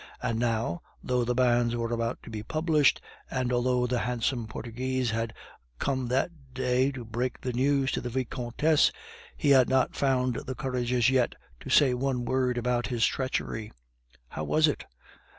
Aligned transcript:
And 0.19 0.39
now, 0.39 0.81
though 1.03 1.23
the 1.23 1.35
bans 1.35 1.75
were 1.75 1.93
about 1.93 2.23
to 2.23 2.31
be 2.31 2.41
published, 2.41 3.01
and 3.29 3.53
although 3.53 3.85
the 3.85 3.99
handsome 3.99 4.47
Portuguese 4.47 5.11
had 5.11 5.31
come 5.77 6.07
that 6.07 6.31
day 6.55 6.91
to 6.93 7.05
break 7.05 7.39
the 7.39 7.53
news 7.53 7.91
to 7.91 8.01
the 8.01 8.09
Vicomtesse, 8.09 8.91
he 9.37 9.51
had 9.51 9.69
not 9.69 9.95
found 9.95 10.39
courage 10.57 10.91
as 10.91 11.11
yet 11.11 11.35
to 11.59 11.69
say 11.69 11.93
one 11.93 12.25
word 12.25 12.57
about 12.57 12.87
his 12.87 13.05
treachery. 13.05 13.71
How 14.29 14.43
was 14.43 14.67
it? 14.67 14.85